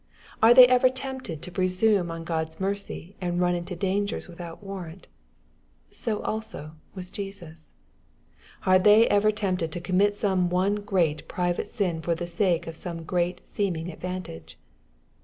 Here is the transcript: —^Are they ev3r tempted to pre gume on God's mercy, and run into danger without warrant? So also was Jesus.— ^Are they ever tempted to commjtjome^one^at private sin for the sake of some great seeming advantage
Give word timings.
—^Are 0.41 0.55
they 0.55 0.65
ev3r 0.65 0.91
tempted 0.95 1.43
to 1.43 1.51
pre 1.51 1.67
gume 1.67 2.09
on 2.09 2.23
God's 2.23 2.59
mercy, 2.59 3.15
and 3.21 3.39
run 3.39 3.53
into 3.53 3.75
danger 3.75 4.19
without 4.27 4.63
warrant? 4.63 5.07
So 5.91 6.21
also 6.23 6.71
was 6.95 7.11
Jesus.— 7.11 7.75
^Are 8.65 8.83
they 8.83 9.07
ever 9.09 9.29
tempted 9.31 9.71
to 9.71 9.79
commjtjome^one^at 9.79 11.27
private 11.27 11.67
sin 11.67 12.01
for 12.01 12.15
the 12.15 12.25
sake 12.25 12.65
of 12.65 12.75
some 12.75 13.03
great 13.03 13.45
seeming 13.47 13.91
advantage 13.91 14.57